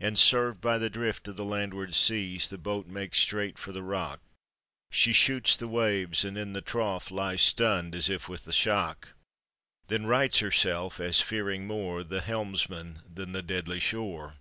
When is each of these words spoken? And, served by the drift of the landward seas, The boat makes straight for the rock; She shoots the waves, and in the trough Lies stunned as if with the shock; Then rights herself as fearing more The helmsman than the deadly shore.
And, 0.00 0.18
served 0.18 0.62
by 0.62 0.78
the 0.78 0.88
drift 0.88 1.28
of 1.28 1.36
the 1.36 1.44
landward 1.44 1.94
seas, 1.94 2.48
The 2.48 2.56
boat 2.56 2.86
makes 2.86 3.18
straight 3.20 3.58
for 3.58 3.70
the 3.70 3.82
rock; 3.82 4.20
She 4.90 5.12
shoots 5.12 5.54
the 5.56 5.68
waves, 5.68 6.24
and 6.24 6.38
in 6.38 6.54
the 6.54 6.62
trough 6.62 7.10
Lies 7.10 7.42
stunned 7.42 7.94
as 7.94 8.08
if 8.08 8.30
with 8.30 8.46
the 8.46 8.52
shock; 8.54 9.12
Then 9.88 10.06
rights 10.06 10.38
herself 10.38 10.98
as 11.00 11.20
fearing 11.20 11.66
more 11.66 12.02
The 12.02 12.22
helmsman 12.22 13.02
than 13.14 13.32
the 13.32 13.42
deadly 13.42 13.78
shore. 13.78 14.36